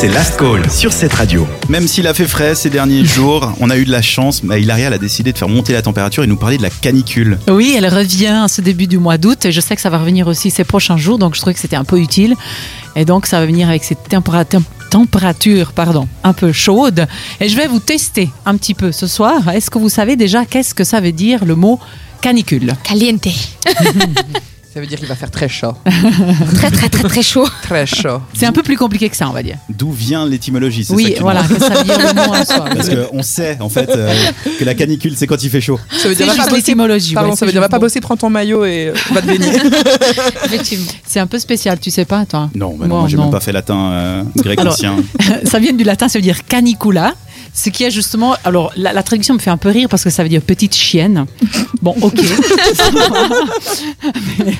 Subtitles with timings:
[0.00, 1.44] C'est Last Call sur cette radio.
[1.68, 4.62] Même s'il a fait frais ces derniers jours, on a eu de la chance, mais
[4.62, 7.36] Hilaria a décidé de faire monter la température et nous parler de la canicule.
[7.48, 9.98] Oui, elle revient à ce début du mois d'août et je sais que ça va
[9.98, 12.36] revenir aussi ces prochains jours, donc je trouvais que c'était un peu utile.
[12.94, 17.08] Et donc ça va venir avec ces températures température pardon, un peu chaude.
[17.40, 19.48] Et je vais vous tester un petit peu ce soir.
[19.48, 21.80] Est-ce que vous savez déjà qu'est-ce que ça veut dire le mot
[22.20, 22.72] canicule?
[22.84, 23.26] Caliente.
[24.78, 25.72] Ça veut dire qu'il va faire très chaud.
[26.54, 27.48] très très très très chaud.
[27.62, 28.20] Très chaud.
[28.32, 29.56] C'est un peu plus compliqué que ça, on va dire.
[29.68, 32.44] D'où vient l'étymologie ça Oui, que tu voilà, que ça veut dire le mot en
[32.44, 32.64] soi.
[32.76, 34.14] Parce qu'on sait en fait euh,
[34.56, 35.80] que la canicule c'est quand il fait chaud.
[35.98, 36.56] Ça veut dire va juste pas bosser.
[36.58, 37.14] l'étymologie.
[37.14, 39.26] Pardon, ouais, ça veut dire va pas bosser, prends ton maillot et euh, va te
[39.26, 39.50] baigner.
[41.04, 42.50] C'est un peu spécial, tu sais pas, toi?
[42.54, 44.96] Non, bah non, Bon, moi j'ai même pas fait latin, euh, grec Alors- ancien.
[45.44, 47.14] ça vient du latin, ça veut dire canicula.
[47.64, 48.36] Ce qui est justement.
[48.44, 50.76] Alors, la, la traduction me fait un peu rire parce que ça veut dire petite
[50.76, 51.26] chienne.
[51.82, 52.14] Bon, ok.
[54.44, 54.54] Mais,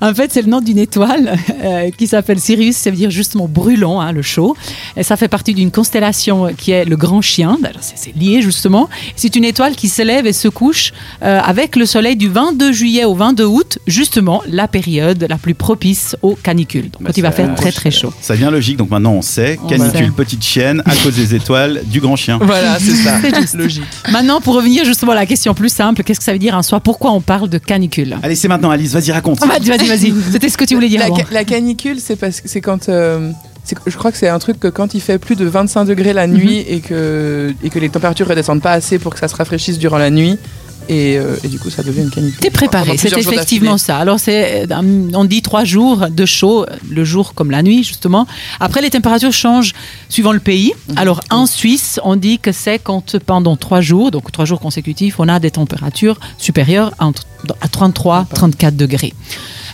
[0.00, 2.76] en fait, c'est le nom d'une étoile euh, qui s'appelle Sirius.
[2.76, 4.56] Ça veut dire justement brûlant, hein, le chaud.
[4.96, 7.58] Et ça fait partie d'une constellation qui est le grand chien.
[7.94, 8.88] C'est lié justement.
[9.16, 13.04] C'est une étoile qui s'élève et se couche euh, avec le soleil du 22 juillet
[13.04, 16.90] au 22 août, justement la période la plus propice aux canicules.
[16.90, 18.12] Donc, Bah, quand il va faire très très chaud.
[18.20, 19.58] Ça devient logique, donc maintenant on sait.
[19.68, 22.29] Canicule, petite chienne, à cause des étoiles, du grand chien.
[22.38, 23.18] Voilà, c'est ça.
[23.20, 23.54] C'est juste.
[23.54, 23.82] Logique.
[24.10, 26.62] Maintenant, pour revenir justement à la question plus simple, qu'est-ce que ça veut dire un
[26.62, 28.16] soir Pourquoi on parle de canicule?
[28.22, 29.40] Allez, c'est maintenant Alice, vas-y raconte.
[29.40, 30.14] Vas-y, vas-y, vas-y.
[30.32, 31.16] C'était ce que tu voulais dire La, avant.
[31.16, 32.88] ca- la canicule, c'est parce que c'est quand.
[32.88, 33.30] euh,
[33.86, 36.26] je crois que c'est un truc que quand il fait plus de 25 degrés la
[36.26, 39.78] nuit et, que, et que les températures redescendent pas assez pour que ça se rafraîchisse
[39.78, 40.38] durant la nuit.
[40.90, 42.40] Et, euh, et du coup, ça devient une canicule.
[42.40, 43.98] T'es préparé, c'est effectivement ça.
[43.98, 48.26] Alors, c'est, euh, on dit trois jours de chaud, le jour comme la nuit, justement.
[48.58, 49.72] Après, les températures changent
[50.08, 50.72] suivant le pays.
[50.88, 50.98] Mhm.
[50.98, 55.20] Alors, en Suisse, on dit que c'est quand pendant trois jours, donc trois jours consécutifs,
[55.20, 59.14] on a des températures supérieures à 33, 34 degrés.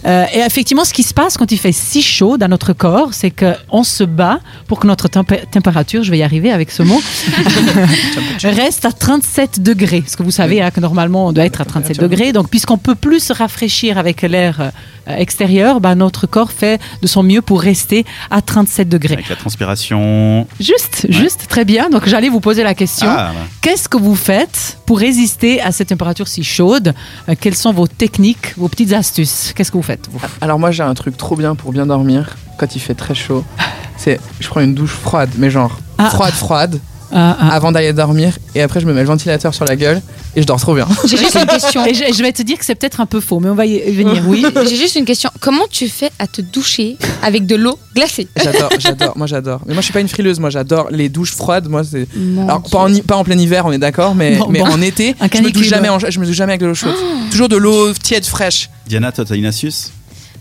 [0.04, 3.14] Euh, et effectivement, ce qui se passe quand il fait si chaud dans notre corps,
[3.14, 6.82] c'est qu'on se bat pour que notre tempé- température, je vais y arriver avec ce
[6.82, 7.00] mot,
[8.44, 10.00] reste à 37 degrés.
[10.02, 12.32] Parce que vous savez hein, que normalement, on doit être à 37 degrés.
[12.32, 14.70] Donc, puisqu'on peut plus se rafraîchir avec l'air euh,
[15.06, 19.14] extérieur, bah, notre corps fait de son mieux pour rester à 37 degrés.
[19.14, 20.46] Avec la transpiration.
[20.60, 21.90] Juste, juste, très bien.
[21.90, 23.06] Donc, j'allais vous poser la question.
[23.10, 23.40] Ah, bah.
[23.60, 26.94] Qu'est-ce que vous faites pour résister à cette température si chaude?
[27.28, 29.52] Euh, Quelles sont vos techniques, vos petites astuces?
[29.54, 30.20] Qu'est-ce que vous faites vous?
[30.40, 33.44] Alors, moi, j'ai un truc trop bien pour bien dormir quand il fait très chaud.
[33.96, 34.20] C'est.
[34.40, 36.10] Je prends une douche froide, mais genre Ah.
[36.10, 36.80] froide, froide,
[37.12, 37.48] Ah, ah.
[37.54, 38.38] avant d'aller dormir.
[38.54, 40.02] Et après, je me mets le ventilateur sur la gueule
[40.34, 40.86] et je dors trop bien.
[41.06, 41.84] J'ai juste une question.
[41.86, 43.64] Et je, je vais te dire que c'est peut-être un peu faux, mais on va
[43.66, 44.22] y venir.
[44.26, 44.44] Oui.
[44.68, 45.30] J'ai juste une question.
[45.40, 48.28] Comment tu fais à te doucher avec de l'eau glacée?
[48.42, 49.60] J'adore, j'adore, moi j'adore.
[49.66, 51.68] Mais moi, je suis pas une frileuse, moi j'adore les douches froides.
[51.68, 52.06] Moi, c'est.
[52.42, 54.66] Alors, pas en, pas en plein hiver, on est d'accord, mais, Bon, mais bon.
[54.66, 56.74] en été, Un je me, douche jamais en- je me douche jamais avec de l'eau
[56.74, 56.94] chaude.
[57.30, 58.68] Toujours de l'eau tiède, fraîche.
[58.88, 59.90] Diana, toi, t'as une astuce?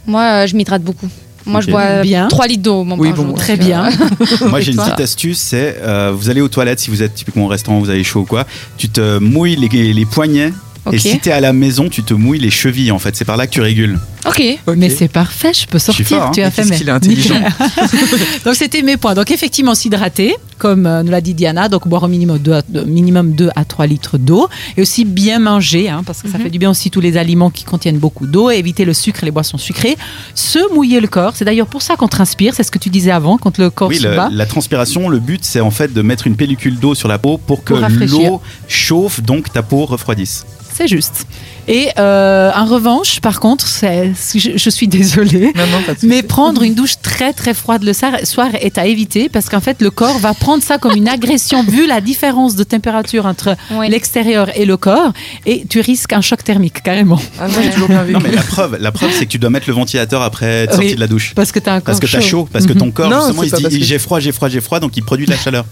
[0.07, 1.07] Moi, euh, je m'hydrate beaucoup.
[1.45, 2.27] Moi, je bois Bien.
[2.27, 3.35] 3 litres d'eau mon Oui, bon, jour.
[3.35, 3.85] Très Donc, bien.
[3.89, 7.13] euh, Moi, j'ai une petite astuce, c'est euh, vous allez aux toilettes si vous êtes
[7.13, 8.45] typiquement au restaurant, vous avez chaud ou quoi,
[8.77, 10.51] tu te mouilles les, les poignets.
[10.91, 13.15] Et si t'es à la maison, tu te mouilles les chevilles en fait.
[13.15, 13.97] C'est par là que tu régules.
[14.27, 14.41] Ok.
[14.67, 14.75] Ok.
[14.77, 16.05] Mais c'est parfait, je peux sortir.
[16.07, 16.31] fort, hein.
[16.33, 17.35] tu as fait mais- qu'il est intelligent.
[18.45, 19.13] donc c'était mes points.
[19.13, 22.61] Donc effectivement s'hydrater, comme euh, nous l'a dit Diana, donc boire au minimum 2 à,
[22.67, 24.47] de- minimum 2 à 3 litres d'eau
[24.77, 27.49] et aussi bien manger, hein, parce que ça fait du bien aussi tous les aliments
[27.49, 29.97] qui contiennent beaucoup d'eau, et éviter le sucre et les boissons sucrées,
[30.33, 31.33] se mouiller le corps.
[31.35, 33.89] C'est d'ailleurs pour ça qu'on transpire, c'est ce que tu disais avant, quand le corps
[33.89, 34.29] Oui, se le- bat.
[34.31, 37.37] la transpiration, le but c'est en fait de mettre une pellicule d'eau sur la peau
[37.37, 40.45] pour que l'eau chauffe, donc ta peau refroidisse.
[40.77, 41.25] C'est juste.
[41.67, 45.51] Et euh, en revanche, par contre, je, je suis désolée.
[45.55, 45.95] Non, non.
[46.03, 49.81] Mais prendre une douche très très froide le soir est à éviter parce qu'en fait
[49.81, 53.55] le corps va prendre ça comme une agression vu la différence de température entre
[53.89, 55.13] l'extérieur et le corps
[55.45, 58.13] et tu risques un choc thermique carrément Ah toujours bien vécu.
[58.19, 60.73] Non, mais la preuve, la preuve c'est que tu dois mettre le ventilateur après être
[60.73, 60.95] sorti Oui.
[60.95, 61.33] de la douche.
[61.35, 63.21] parce que tu as un corps Parce que t'as chaud, parce que ton corps Non,
[63.21, 65.31] justement il se dit que- j'ai froid, j'ai froid, j'ai froid, donc il produit de
[65.31, 65.65] la chaleur.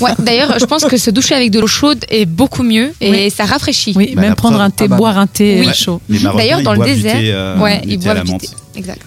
[0.00, 3.10] Ouais, d'ailleurs, je pense que se doucher avec de l'eau chaude est beaucoup mieux et
[3.10, 3.30] Oui.
[3.30, 3.94] ça rafraîchit.
[3.96, 4.66] Oui, Bah, même prendre preuve.
[4.66, 4.96] un thé, Ah bah.
[4.96, 5.68] boire un thé Oui.
[5.68, 6.00] euh, chaud.
[6.08, 8.40] Les Marocains, D'ailleurs, dans le désert, thé, euh, ouais, ils boivent du menthe.
[8.42, 8.48] thé.
[8.76, 9.00] Exact.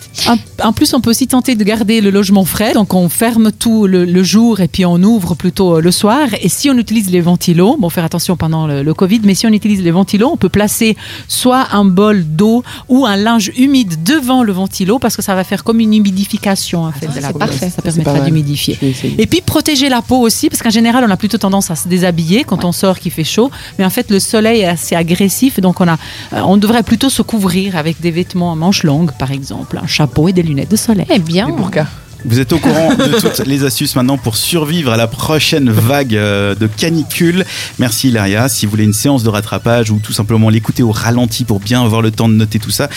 [0.64, 2.74] En, plus, on peut aussi tenter de garder le logement frais.
[2.74, 6.28] Donc, on ferme tout le, le jour et puis on ouvre plutôt euh, le soir.
[6.42, 9.46] Et si on utilise les ventilos, bon, faire attention pendant le, le Covid, mais si
[9.46, 10.96] on utilise les ventilos, on peut placer
[11.28, 15.44] soit un bol d'eau ou un linge humide devant le ventilo parce que ça va
[15.44, 17.40] faire comme une humidification en fait, de la c'est peau.
[17.40, 17.70] parfait.
[17.70, 18.78] Ça permettra d'humidifier.
[19.18, 21.88] Et puis protéger la peau aussi, parce qu'en général, on a plutôt tendance à se
[21.88, 23.52] déshabiller quand on sort qui fait chaud.
[23.78, 25.98] Mais en fait, le soleil est assez agressif, donc on, a,
[26.34, 29.88] euh, on devrait plutôt se couvrir avec des vêtements à manches longues, par exemple, un
[29.88, 31.08] chapeau et des lunettes de soleil.
[31.10, 31.50] Eh bien.
[31.50, 31.88] Burkas.
[32.26, 36.16] Vous êtes au courant de toutes les astuces maintenant pour survivre à la prochaine vague
[36.16, 37.46] euh, de canicule.
[37.80, 38.48] Merci Hilaria.
[38.48, 41.84] Si vous voulez une séance de rattrapage ou tout simplement l'écouter au ralenti pour bien
[41.84, 42.88] avoir le temps de noter tout ça,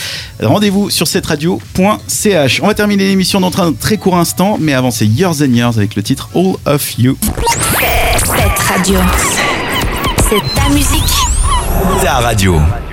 [0.40, 2.60] rendez-vous sur cette radio.ch.
[2.62, 5.76] On va terminer l'émission dans un très court instant, mais avant c'est Years and Years
[5.76, 7.16] avec le titre All of You.
[8.18, 8.98] Cette radio.
[10.28, 11.14] C'est ta musique.
[12.02, 12.60] Ta radio.